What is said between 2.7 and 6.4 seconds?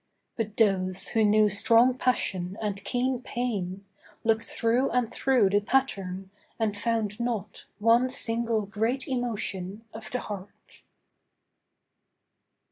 keen pain, Looked through and through the pattern